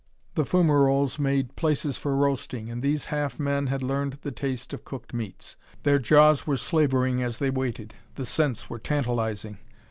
[0.33, 4.83] The fumaroles made places for roasting, and these half men had learned the taste of
[4.83, 5.57] cooked meats.
[5.83, 7.93] Their jaws were slavering as they waited.
[8.15, 9.59] The scents were tantalizing.